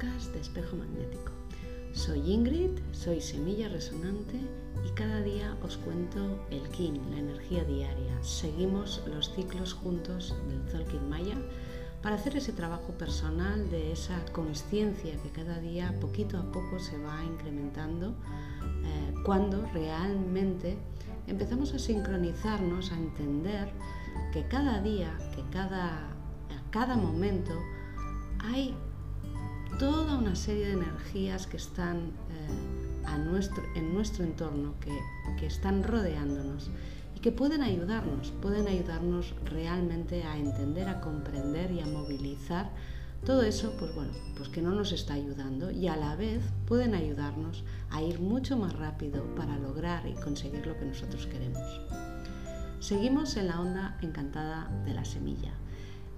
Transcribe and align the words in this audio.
de 0.00 0.40
Espejo 0.40 0.76
Magnético. 0.76 1.30
Soy 1.92 2.18
Ingrid, 2.32 2.70
soy 2.90 3.20
Semilla 3.20 3.68
Resonante 3.68 4.40
y 4.84 4.90
cada 4.90 5.20
día 5.22 5.56
os 5.62 5.76
cuento 5.76 6.44
el 6.50 6.68
Kin, 6.70 7.00
la 7.12 7.18
energía 7.18 7.62
diaria. 7.62 8.20
Seguimos 8.20 9.02
los 9.06 9.32
ciclos 9.32 9.72
juntos 9.72 10.34
del 10.48 10.68
Zolkin 10.68 11.08
Maya 11.08 11.36
para 12.02 12.16
hacer 12.16 12.36
ese 12.36 12.52
trabajo 12.52 12.88
personal 12.98 13.70
de 13.70 13.92
esa 13.92 14.20
conciencia 14.32 15.16
que 15.22 15.30
cada 15.30 15.60
día 15.60 15.94
poquito 16.00 16.38
a 16.38 16.50
poco 16.50 16.80
se 16.80 16.98
va 16.98 17.22
incrementando 17.22 18.16
eh, 18.84 19.14
cuando 19.24 19.64
realmente 19.72 20.76
empezamos 21.28 21.72
a 21.72 21.78
sincronizarnos, 21.78 22.90
a 22.90 22.96
entender 22.96 23.70
que 24.32 24.46
cada 24.48 24.82
día, 24.82 25.16
que 25.36 25.44
cada, 25.50 26.08
a 26.08 26.70
cada 26.72 26.96
momento 26.96 27.52
hay 28.40 28.76
una 30.24 30.36
serie 30.36 30.68
de 30.68 30.72
energías 30.72 31.46
que 31.46 31.58
están 31.58 31.98
eh, 31.98 33.14
en 33.76 33.94
nuestro 33.94 34.24
entorno, 34.24 34.74
que, 34.80 34.98
que 35.38 35.44
están 35.44 35.82
rodeándonos 35.82 36.70
y 37.14 37.20
que 37.20 37.30
pueden 37.30 37.60
ayudarnos, 37.60 38.32
pueden 38.40 38.66
ayudarnos 38.66 39.34
realmente 39.44 40.22
a 40.24 40.38
entender, 40.38 40.88
a 40.88 41.02
comprender 41.02 41.72
y 41.72 41.80
a 41.80 41.86
movilizar 41.86 42.70
todo 43.26 43.42
eso, 43.42 43.74
pues 43.78 43.94
bueno, 43.94 44.12
pues 44.34 44.48
que 44.48 44.62
no 44.62 44.70
nos 44.70 44.92
está 44.92 45.12
ayudando 45.12 45.70
y 45.70 45.88
a 45.88 45.96
la 45.96 46.16
vez 46.16 46.42
pueden 46.66 46.94
ayudarnos 46.94 47.62
a 47.90 48.00
ir 48.00 48.18
mucho 48.18 48.56
más 48.56 48.72
rápido 48.72 49.22
para 49.34 49.58
lograr 49.58 50.06
y 50.06 50.14
conseguir 50.14 50.66
lo 50.66 50.78
que 50.78 50.86
nosotros 50.86 51.26
queremos. 51.26 51.82
Seguimos 52.80 53.36
en 53.36 53.48
la 53.48 53.60
onda 53.60 53.98
encantada 54.00 54.70
de 54.86 54.94
la 54.94 55.04
semilla. 55.04 55.52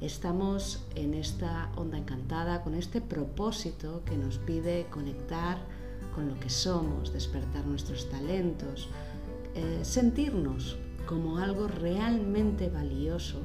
Estamos 0.00 0.84
en 0.94 1.14
esta 1.14 1.72
onda 1.74 1.96
encantada 1.96 2.62
con 2.62 2.74
este 2.74 3.00
propósito 3.00 4.02
que 4.04 4.18
nos 4.18 4.36
pide 4.36 4.86
conectar 4.90 5.56
con 6.14 6.28
lo 6.28 6.38
que 6.38 6.50
somos, 6.50 7.14
despertar 7.14 7.66
nuestros 7.66 8.10
talentos, 8.10 8.90
eh, 9.54 9.80
sentirnos 9.82 10.76
como 11.06 11.38
algo 11.38 11.66
realmente 11.66 12.68
valioso 12.68 13.40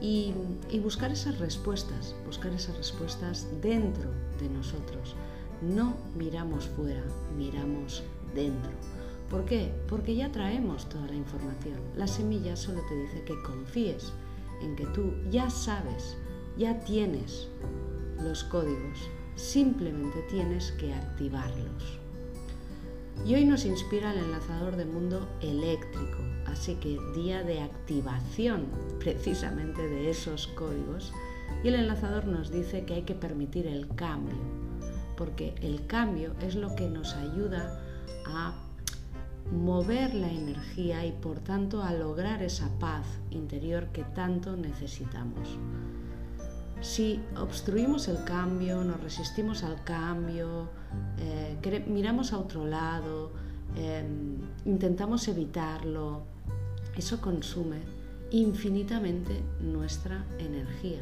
y, 0.00 0.34
y 0.68 0.80
buscar 0.80 1.12
esas 1.12 1.38
respuestas, 1.38 2.16
buscar 2.26 2.52
esas 2.52 2.76
respuestas 2.76 3.46
dentro 3.62 4.10
de 4.40 4.48
nosotros. 4.48 5.14
No 5.62 5.94
miramos 6.16 6.66
fuera, 6.66 7.04
miramos 7.36 8.02
dentro. 8.34 8.72
¿Por 9.30 9.44
qué? 9.44 9.72
Porque 9.88 10.16
ya 10.16 10.32
traemos 10.32 10.88
toda 10.88 11.06
la 11.06 11.14
información. 11.14 11.78
La 11.96 12.08
semilla 12.08 12.56
solo 12.56 12.80
te 12.88 12.96
dice 12.96 13.22
que 13.24 13.40
confíes 13.42 14.12
en 14.62 14.76
que 14.76 14.86
tú 14.86 15.12
ya 15.30 15.50
sabes, 15.50 16.16
ya 16.56 16.80
tienes 16.80 17.48
los 18.22 18.44
códigos, 18.44 18.98
simplemente 19.36 20.22
tienes 20.30 20.72
que 20.72 20.92
activarlos. 20.92 21.98
Y 23.24 23.34
hoy 23.34 23.44
nos 23.44 23.64
inspira 23.64 24.12
el 24.12 24.18
enlazador 24.18 24.76
de 24.76 24.84
mundo 24.84 25.28
eléctrico, 25.40 26.18
así 26.46 26.74
que 26.76 26.98
día 27.14 27.42
de 27.42 27.60
activación 27.60 28.66
precisamente 29.00 29.82
de 29.82 30.10
esos 30.10 30.46
códigos. 30.48 31.12
Y 31.64 31.68
el 31.68 31.74
enlazador 31.74 32.26
nos 32.26 32.50
dice 32.50 32.84
que 32.84 32.94
hay 32.94 33.02
que 33.02 33.14
permitir 33.14 33.66
el 33.66 33.88
cambio, 33.96 34.36
porque 35.16 35.54
el 35.62 35.86
cambio 35.86 36.34
es 36.42 36.54
lo 36.54 36.74
que 36.76 36.88
nos 36.88 37.14
ayuda 37.14 37.82
a 38.26 38.67
mover 39.52 40.14
la 40.14 40.30
energía 40.30 41.06
y 41.06 41.12
por 41.12 41.40
tanto 41.40 41.82
a 41.82 41.92
lograr 41.92 42.42
esa 42.42 42.68
paz 42.78 43.06
interior 43.30 43.88
que 43.88 44.04
tanto 44.04 44.56
necesitamos. 44.56 45.58
Si 46.80 47.20
obstruimos 47.36 48.06
el 48.08 48.22
cambio, 48.24 48.84
nos 48.84 49.00
resistimos 49.00 49.64
al 49.64 49.82
cambio, 49.82 50.68
eh, 51.18 51.84
miramos 51.88 52.32
a 52.32 52.38
otro 52.38 52.64
lado, 52.66 53.32
em, 53.74 54.36
intentamos 54.64 55.26
evitarlo, 55.26 56.22
eso 56.96 57.20
consume 57.20 57.78
infinitamente 58.30 59.42
nuestra 59.60 60.24
energía. 60.38 61.00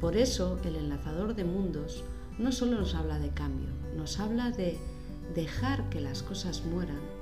Por 0.00 0.16
eso 0.16 0.58
el 0.64 0.76
enlazador 0.76 1.34
de 1.34 1.44
mundos 1.44 2.04
no 2.38 2.52
solo 2.52 2.78
nos 2.78 2.94
habla 2.94 3.18
de 3.18 3.30
cambio, 3.30 3.68
nos 3.96 4.20
habla 4.20 4.50
de 4.50 4.78
dejar 5.34 5.88
que 5.88 6.00
las 6.00 6.22
cosas 6.22 6.62
mueran 6.64 7.17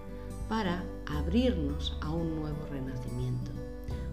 para 0.48 0.84
abrirnos 1.06 1.96
a 2.00 2.10
un 2.10 2.36
nuevo 2.36 2.64
renacimiento. 2.70 3.50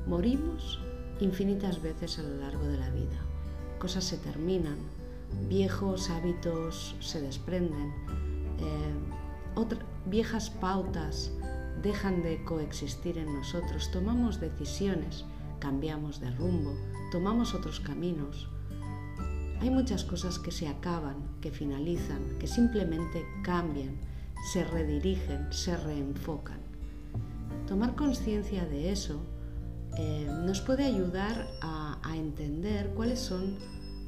Morimos 0.07 0.79
infinitas 1.19 1.81
veces 1.81 2.19
a 2.19 2.23
lo 2.23 2.35
largo 2.37 2.65
de 2.65 2.77
la 2.77 2.89
vida. 2.89 3.19
Cosas 3.79 4.03
se 4.03 4.17
terminan, 4.17 4.77
viejos 5.47 6.09
hábitos 6.09 6.95
se 6.99 7.21
desprenden, 7.21 7.93
eh, 8.59 8.93
viejas 10.05 10.49
pautas 10.49 11.31
dejan 11.81 12.23
de 12.23 12.43
coexistir 12.43 13.17
en 13.17 13.33
nosotros, 13.33 13.91
tomamos 13.91 14.39
decisiones, 14.39 15.25
cambiamos 15.59 16.19
de 16.19 16.31
rumbo, 16.31 16.75
tomamos 17.11 17.53
otros 17.53 17.79
caminos. 17.79 18.49
Hay 19.59 19.69
muchas 19.69 20.03
cosas 20.03 20.39
que 20.39 20.51
se 20.51 20.67
acaban, 20.67 21.15
que 21.41 21.51
finalizan, 21.51 22.37
que 22.39 22.47
simplemente 22.47 23.25
cambian 23.43 23.97
se 24.51 24.63
redirigen, 24.63 25.51
se 25.51 25.75
reenfocan. 25.77 26.59
Tomar 27.67 27.95
conciencia 27.95 28.65
de 28.65 28.91
eso 28.91 29.21
eh, 29.97 30.27
nos 30.45 30.61
puede 30.61 30.85
ayudar 30.85 31.47
a, 31.61 31.99
a 32.03 32.17
entender 32.17 32.89
cuáles 32.95 33.19
son, 33.19 33.57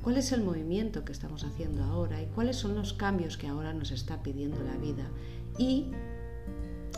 cuál 0.01 0.17
es 0.17 0.31
el 0.31 0.43
movimiento 0.43 1.05
que 1.05 1.11
estamos 1.11 1.43
haciendo 1.43 1.83
ahora 1.83 2.21
y 2.21 2.25
cuáles 2.27 2.57
son 2.57 2.75
los 2.75 2.93
cambios 2.93 3.37
que 3.37 3.47
ahora 3.47 3.73
nos 3.73 3.91
está 3.91 4.21
pidiendo 4.23 4.61
la 4.63 4.75
vida. 4.77 5.07
Y 5.57 5.91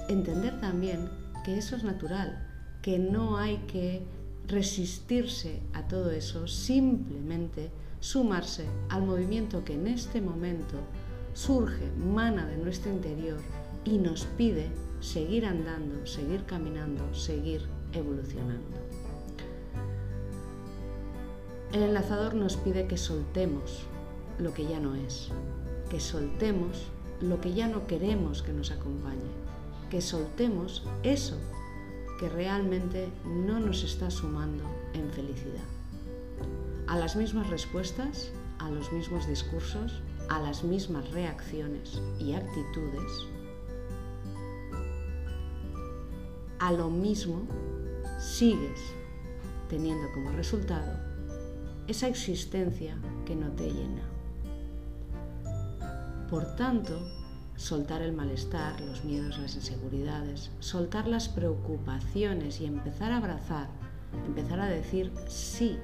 entender 0.10 0.60
también 0.60 1.10
que 1.46 1.58
eso 1.58 1.76
es 1.76 1.84
natural, 1.84 2.48
que 2.82 2.98
no 2.98 3.38
hay 3.38 3.58
que 3.68 4.04
resistirse 4.48 5.62
a 5.74 5.88
todo 5.88 6.12
eso, 6.12 6.48
simplemente 6.48 7.70
sumarse 8.00 8.66
al 8.90 9.04
movimiento 9.04 9.64
que 9.66 9.74
en 9.74 9.88
este 9.88 10.22
momento 10.22 10.78
surge, 11.38 11.92
mana 11.96 12.48
de 12.48 12.58
nuestro 12.58 12.92
interior 12.92 13.38
y 13.86 14.00
nos 14.00 14.26
pide 14.26 14.72
seguir 15.02 15.46
andando, 15.46 16.08
seguir 16.08 16.44
caminando, 16.46 17.14
seguir 17.14 17.62
evolucionando. 17.94 18.76
El 21.72 21.84
enlazador 21.84 22.34
nos 22.34 22.58
pide 22.58 22.88
que 22.88 22.98
soltemos 22.98 23.84
lo 24.40 24.52
que 24.52 24.66
ya 24.66 24.80
no 24.80 24.96
es, 24.96 25.30
que 25.92 26.00
soltemos 26.00 26.88
lo 27.22 27.40
que 27.40 27.54
ya 27.54 27.68
no 27.68 27.86
queremos 27.86 28.42
que 28.42 28.54
nos 28.54 28.72
acompañe, 28.72 29.30
que 29.92 30.02
soltemos 30.02 30.88
eso 31.04 31.38
que 32.20 32.30
realmente 32.30 33.10
no 33.26 33.60
nos 33.60 33.84
está 33.84 34.10
sumando 34.10 34.64
en 34.96 35.08
felicidad. 35.12 35.66
A 36.88 36.98
las 36.98 37.16
mismas 37.16 37.48
respuestas, 37.52 38.32
a 38.58 38.72
los 38.72 38.92
mismos 38.92 39.28
discursos, 39.28 40.02
a 40.30 40.40
las 40.40 40.64
mismas 40.64 41.10
reacciones 41.12 42.02
y 42.20 42.34
actitudes, 42.34 43.12
a 46.60 46.72
lo 46.72 46.90
mismo 46.90 47.42
sigues 48.20 48.80
teniendo 49.70 50.12
como 50.14 50.32
resultado 50.32 51.00
esa 51.88 52.08
existencia 52.08 52.98
que 53.26 53.36
no 53.36 53.50
te 53.52 53.72
llena. 53.72 54.04
Por 56.30 56.56
tanto, 56.56 57.00
soltar 57.56 58.02
el 58.02 58.12
malestar, 58.12 58.80
los 58.82 59.06
miedos, 59.06 59.38
las 59.40 59.56
inseguridades, 59.56 60.52
soltar 60.60 61.08
las 61.08 61.30
preocupaciones 61.30 62.60
y 62.60 62.66
empezar 62.66 63.12
a 63.12 63.18
abrazar, 63.18 63.70
empezar 64.26 64.60
a 64.60 64.68
decir 64.68 65.12
sí 65.28 65.80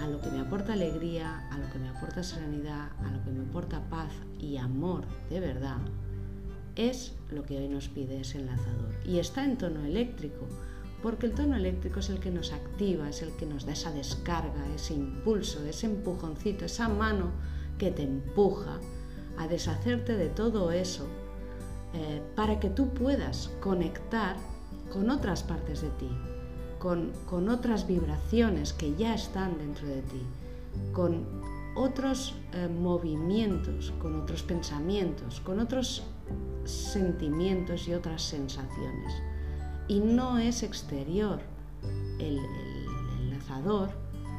a 0.00 0.06
lo 0.06 0.20
que 0.20 0.30
me 0.30 0.40
aporta 0.40 0.72
alegría, 0.72 1.48
a 1.50 1.58
lo 1.58 1.70
que 1.70 1.78
me 1.78 1.88
aporta 1.88 2.22
serenidad, 2.22 2.90
a 3.04 3.10
lo 3.10 3.22
que 3.24 3.30
me 3.30 3.48
aporta 3.48 3.80
paz 3.88 4.12
y 4.38 4.56
amor 4.56 5.04
de 5.30 5.40
verdad, 5.40 5.78
es 6.76 7.14
lo 7.30 7.42
que 7.42 7.58
hoy 7.58 7.68
nos 7.68 7.88
pide 7.88 8.20
ese 8.20 8.38
enlazador. 8.38 8.94
Y 9.04 9.18
está 9.18 9.44
en 9.44 9.58
tono 9.58 9.84
eléctrico, 9.84 10.46
porque 11.02 11.26
el 11.26 11.34
tono 11.34 11.56
eléctrico 11.56 12.00
es 12.00 12.08
el 12.08 12.20
que 12.20 12.30
nos 12.30 12.52
activa, 12.52 13.08
es 13.08 13.22
el 13.22 13.32
que 13.36 13.46
nos 13.46 13.66
da 13.66 13.72
esa 13.72 13.92
descarga, 13.92 14.64
ese 14.74 14.94
impulso, 14.94 15.64
ese 15.64 15.86
empujoncito, 15.86 16.64
esa 16.64 16.88
mano 16.88 17.32
que 17.78 17.90
te 17.90 18.02
empuja 18.02 18.78
a 19.38 19.48
deshacerte 19.48 20.16
de 20.16 20.28
todo 20.28 20.72
eso 20.72 21.06
eh, 21.94 22.22
para 22.34 22.60
que 22.60 22.70
tú 22.70 22.92
puedas 22.92 23.50
conectar 23.60 24.36
con 24.92 25.10
otras 25.10 25.42
partes 25.42 25.82
de 25.82 25.90
ti, 25.90 26.10
con, 26.78 27.48
otras 27.48 27.86
vibraciones 27.86 28.72
que 28.72 28.94
ya 28.94 29.14
están 29.14 29.58
dentro 29.58 29.86
de 29.88 30.02
ti, 30.02 30.22
con 30.92 31.24
otros 31.76 32.34
eh, 32.52 32.68
movimientos, 32.68 33.92
con 34.00 34.20
otros 34.20 34.42
pensamientos, 34.42 35.40
con 35.40 35.60
otros 35.60 36.04
sentimientos 36.64 37.88
y 37.88 37.94
otras 37.94 38.22
sensaciones. 38.22 39.12
Y 39.88 40.00
no 40.00 40.38
es 40.38 40.62
exterior. 40.62 41.40
El, 42.18 42.38
el, 42.38 43.38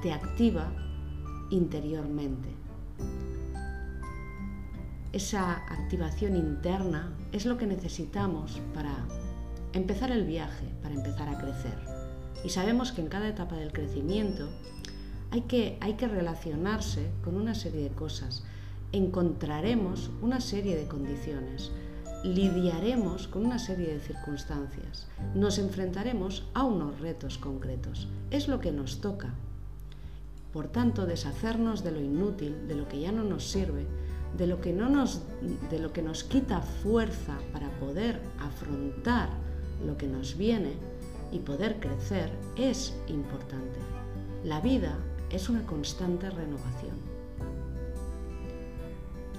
te 0.01 0.13
activa 0.13 0.71
interiormente. 1.49 2.49
esa 5.11 5.53
activación 5.67 6.35
interna 6.35 7.11
es 7.31 7.45
lo 7.45 7.57
que 7.57 7.65
necesitamos 7.65 8.61
para 8.73 8.95
empezar 9.73 10.11
el 10.11 10.25
viaje, 10.25 10.67
para 10.81 10.95
empezar 10.95 11.27
a 11.27 11.37
crecer. 11.37 11.98
Y 12.43 12.49
sabemos 12.49 12.91
que 12.91 13.01
en 13.01 13.09
cada 13.09 13.27
etapa 13.27 13.55
del 13.55 13.73
crecimiento 13.73 14.47
hay 15.31 15.41
que, 15.41 15.77
hay 15.81 15.93
que 15.93 16.07
relacionarse 16.07 17.09
con 17.23 17.35
una 17.35 17.53
serie 17.53 17.83
de 17.83 17.95
cosas. 17.95 18.43
Encontraremos 18.91 20.09
una 20.21 20.41
serie 20.41 20.75
de 20.75 20.87
condiciones, 20.87 21.71
lidiaremos 22.23 23.27
con 23.27 23.45
una 23.45 23.59
serie 23.59 23.93
de 23.93 23.99
circunstancias, 23.99 25.07
nos 25.35 25.59
enfrentaremos 25.59 26.47
a 26.53 26.63
unos 26.63 26.99
retos 26.99 27.37
concretos. 27.37 28.07
Es 28.31 28.47
lo 28.47 28.59
que 28.59 28.71
nos 28.71 29.01
toca. 29.01 29.33
Por 30.51 30.67
tanto, 30.67 31.05
deshacernos 31.05 31.83
de 31.83 31.91
lo 31.91 32.01
inútil, 32.01 32.67
de 32.67 32.75
lo 32.75 32.87
que 32.87 32.99
ya 32.99 33.11
no 33.11 33.23
nos 33.23 33.43
sirve, 33.45 33.85
de 34.35 34.47
lo 34.47 34.61
que, 34.61 34.73
no 34.73 34.89
nos, 34.89 35.21
de 35.69 35.79
lo 35.79 35.93
que 35.93 36.01
nos 36.01 36.23
quita 36.23 36.61
fuerza 36.61 37.37
para 37.53 37.69
poder 37.79 38.19
afrontar 38.39 39.29
lo 39.85 39.97
que 39.97 40.07
nos 40.07 40.37
viene 40.37 40.73
y 41.31 41.39
poder 41.39 41.79
crecer, 41.79 42.31
es 42.55 42.95
importante. 43.07 43.79
La 44.43 44.61
vida 44.61 44.97
es 45.29 45.49
una 45.49 45.65
constante 45.65 46.29
renovación. 46.29 46.97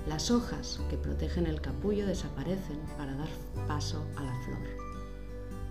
Las 0.06 0.30
hojas 0.30 0.80
que 0.88 0.96
protegen 0.96 1.46
el 1.46 1.60
capullo 1.60 2.06
desaparecen 2.06 2.80
para 2.96 3.14
dar 3.14 3.28
paso 3.68 4.04
a 4.16 4.22
la 4.22 4.34
flor. 4.42 4.58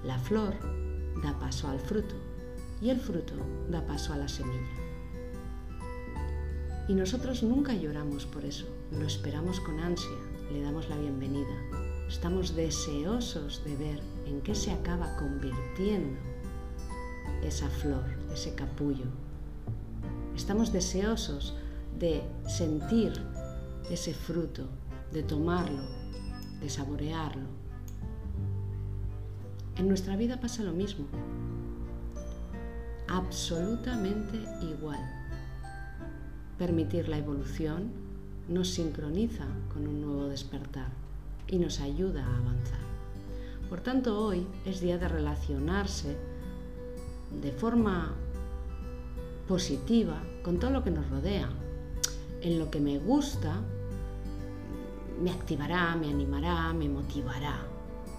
La 0.03 0.17
flor 0.17 0.53
da 1.23 1.37
paso 1.39 1.67
al 1.67 1.79
fruto 1.79 2.15
y 2.81 2.89
el 2.89 2.99
fruto 2.99 3.33
da 3.69 3.85
paso 3.85 4.13
a 4.13 4.17
la 4.17 4.27
semilla. 4.27 4.89
Y 6.87 6.93
nosotros 6.93 7.43
nunca 7.43 7.73
lloramos 7.73 8.25
por 8.25 8.45
eso, 8.45 8.65
lo 8.91 9.05
esperamos 9.05 9.59
con 9.59 9.79
ansia, 9.79 10.09
le 10.51 10.61
damos 10.61 10.89
la 10.89 10.97
bienvenida. 10.97 11.78
Estamos 12.09 12.55
deseosos 12.55 13.63
de 13.63 13.75
ver 13.75 14.01
en 14.25 14.41
qué 14.41 14.55
se 14.55 14.71
acaba 14.71 15.15
convirtiendo 15.15 16.17
esa 17.43 17.69
flor, 17.69 18.03
ese 18.33 18.55
capullo. 18.55 19.05
Estamos 20.35 20.73
deseosos 20.73 21.55
de 21.99 22.23
sentir 22.47 23.13
ese 23.91 24.15
fruto, 24.15 24.63
de 25.13 25.21
tomarlo, 25.21 25.83
de 26.59 26.67
saborearlo. 26.67 27.45
En 29.75 29.87
nuestra 29.87 30.15
vida 30.15 30.39
pasa 30.39 30.63
lo 30.63 30.73
mismo, 30.73 31.05
absolutamente 33.07 34.39
igual. 34.63 34.99
Permitir 36.57 37.07
la 37.07 37.19
evolución 37.19 37.91
nos 38.47 38.69
sincroniza 38.69 39.45
con 39.71 39.87
un 39.87 40.01
nuevo 40.01 40.25
despertar 40.25 41.08
y 41.49 41.57
nos 41.57 41.79
ayuda 41.79 42.25
a 42.25 42.37
avanzar. 42.37 42.79
Por 43.69 43.81
tanto, 43.81 44.19
hoy 44.19 44.47
es 44.65 44.81
día 44.81 44.97
de 44.97 45.07
relacionarse 45.07 46.15
de 47.41 47.51
forma 47.51 48.13
positiva 49.47 50.21
con 50.43 50.59
todo 50.59 50.71
lo 50.71 50.83
que 50.83 50.91
nos 50.91 51.09
rodea. 51.09 51.49
En 52.41 52.57
lo 52.57 52.71
que 52.71 52.79
me 52.79 52.99
gusta, 52.99 53.61
me 55.21 55.31
activará, 55.31 55.95
me 55.95 56.09
animará, 56.09 56.71
me 56.73 56.87
motivará. 56.87 57.59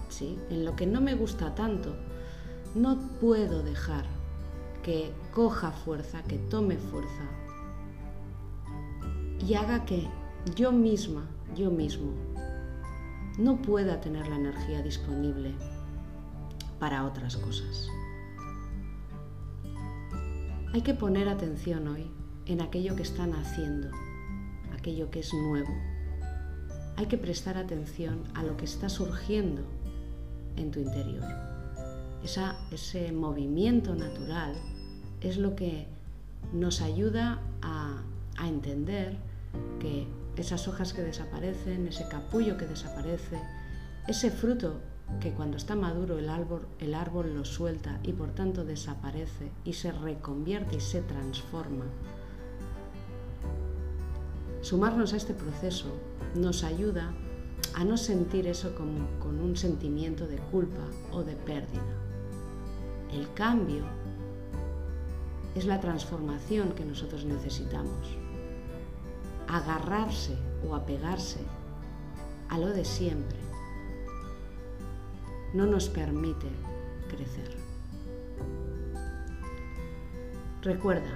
¿sí? 0.09 0.37
En 0.49 0.65
lo 0.65 0.75
que 0.75 0.85
no 0.85 1.01
me 1.01 1.15
gusta 1.15 1.55
tanto, 1.55 1.95
no 2.75 2.97
puedo 3.19 3.63
dejar 3.63 4.05
que 4.83 5.11
coja 5.33 5.71
fuerza, 5.71 6.23
que 6.23 6.37
tome 6.37 6.77
fuerza 6.77 7.23
y 9.45 9.53
haga 9.55 9.85
que 9.85 10.07
yo 10.55 10.71
misma, 10.71 11.27
yo 11.55 11.71
mismo, 11.71 12.11
no 13.37 13.61
pueda 13.61 14.01
tener 14.01 14.27
la 14.27 14.35
energía 14.35 14.81
disponible 14.81 15.53
para 16.79 17.05
otras 17.05 17.37
cosas. 17.37 17.87
Hay 20.73 20.81
que 20.81 20.93
poner 20.93 21.27
atención 21.27 21.87
hoy 21.87 22.09
en 22.45 22.61
aquello 22.61 22.95
que 22.95 23.03
están 23.03 23.33
haciendo, 23.33 23.89
aquello 24.73 25.11
que 25.11 25.19
es 25.19 25.33
nuevo. 25.33 25.73
Hay 26.97 27.07
que 27.07 27.17
prestar 27.17 27.57
atención 27.57 28.23
a 28.35 28.43
lo 28.43 28.57
que 28.57 28.65
está 28.65 28.89
surgiendo 28.89 29.63
en 30.55 30.71
tu 30.71 30.79
interior. 30.79 31.23
ese 32.71 33.11
movimiento 33.11 33.95
natural 33.95 34.55
es 35.21 35.37
lo 35.37 35.55
que 35.55 35.87
nos 36.53 36.81
ayuda 36.81 37.41
a, 37.61 38.01
a 38.37 38.47
entender 38.47 39.17
que 39.79 40.07
esas 40.37 40.67
hojas 40.67 40.93
que 40.93 41.01
desaparecen, 41.01 41.87
ese 41.87 42.07
capullo 42.07 42.57
que 42.57 42.65
desaparece, 42.65 43.39
ese 44.07 44.31
fruto 44.31 44.79
que 45.19 45.31
cuando 45.33 45.57
está 45.57 45.75
maduro 45.75 46.17
el 46.17 46.29
árbol, 46.29 46.67
el 46.79 46.93
árbol 46.93 47.35
lo 47.35 47.43
suelta 47.43 47.99
y 48.03 48.13
por 48.13 48.31
tanto 48.31 48.63
desaparece 48.63 49.51
y 49.65 49.73
se 49.73 49.91
reconvierte 49.91 50.77
y 50.77 50.79
se 50.79 51.01
transforma. 51.01 51.85
Sumarnos 54.61 55.13
a 55.13 55.17
este 55.17 55.33
proceso 55.33 55.87
nos 56.35 56.63
ayuda 56.63 57.13
a 57.73 57.83
no 57.83 57.97
sentir 57.97 58.47
eso 58.47 58.73
con 58.75 59.39
un 59.39 59.57
sentimiento 59.57 60.27
de 60.27 60.37
culpa 60.37 60.85
o 61.11 61.23
de 61.23 61.35
pérdida. 61.35 61.81
El 63.11 63.31
cambio 63.33 63.83
es 65.55 65.65
la 65.65 65.81
transformación 65.81 66.71
que 66.71 66.85
nosotros 66.85 67.25
necesitamos 67.25 68.20
agarrarse 69.51 70.37
o 70.67 70.75
apegarse 70.75 71.39
a 72.49 72.57
lo 72.57 72.67
de 72.67 72.85
siempre 72.85 73.37
no 75.53 75.65
nos 75.65 75.89
permite 75.89 76.47
crecer. 77.09 77.57
Recuerda, 80.61 81.11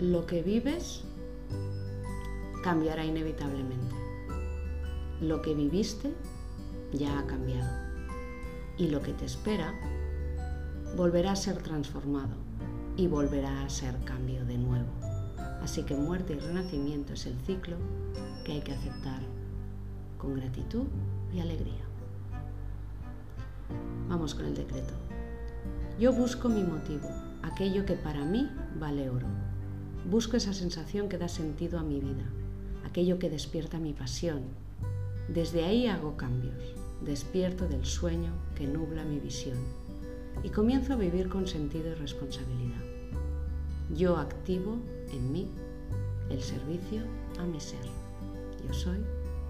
lo 0.00 0.26
que 0.26 0.42
vives 0.42 1.04
cambiará 2.62 3.04
inevitablemente. 3.04 3.94
Lo 5.22 5.40
que 5.40 5.54
viviste 5.54 6.12
ya 6.92 7.18
ha 7.18 7.26
cambiado. 7.26 7.70
Y 8.76 8.88
lo 8.88 9.00
que 9.00 9.14
te 9.14 9.24
espera 9.24 9.72
volverá 10.96 11.32
a 11.32 11.36
ser 11.36 11.62
transformado 11.62 12.36
y 12.96 13.06
volverá 13.06 13.62
a 13.62 13.70
ser 13.70 13.96
cambio 14.04 14.44
de 14.44 14.58
nuevo. 14.58 15.17
Así 15.62 15.82
que 15.82 15.94
muerte 15.94 16.34
y 16.34 16.38
renacimiento 16.38 17.12
es 17.12 17.26
el 17.26 17.38
ciclo 17.40 17.76
que 18.44 18.52
hay 18.52 18.60
que 18.60 18.72
aceptar 18.72 19.20
con 20.16 20.34
gratitud 20.34 20.86
y 21.32 21.40
alegría. 21.40 21.84
Vamos 24.08 24.34
con 24.34 24.46
el 24.46 24.54
decreto. 24.54 24.94
Yo 25.98 26.12
busco 26.12 26.48
mi 26.48 26.62
motivo, 26.62 27.08
aquello 27.42 27.84
que 27.84 27.94
para 27.94 28.24
mí 28.24 28.50
vale 28.78 29.10
oro. 29.10 29.26
Busco 30.08 30.36
esa 30.36 30.52
sensación 30.52 31.08
que 31.08 31.18
da 31.18 31.28
sentido 31.28 31.78
a 31.78 31.82
mi 31.82 32.00
vida, 32.00 32.24
aquello 32.86 33.18
que 33.18 33.30
despierta 33.30 33.78
mi 33.78 33.92
pasión. 33.92 34.42
Desde 35.28 35.64
ahí 35.64 35.86
hago 35.86 36.16
cambios, 36.16 36.74
despierto 37.04 37.68
del 37.68 37.84
sueño 37.84 38.32
que 38.54 38.66
nubla 38.66 39.04
mi 39.04 39.18
visión 39.18 39.58
y 40.42 40.50
comienzo 40.50 40.94
a 40.94 40.96
vivir 40.96 41.28
con 41.28 41.46
sentido 41.46 41.90
y 41.90 41.94
responsabilidad. 41.94 42.97
Yo 43.94 44.16
activo 44.18 44.78
en 45.12 45.32
mí 45.32 45.48
el 46.30 46.42
servicio 46.42 47.02
a 47.38 47.44
mi 47.44 47.58
ser. 47.58 47.80
Yo 48.66 48.74
soy 48.74 48.98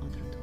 otro 0.00 0.20
tú. 0.30 0.37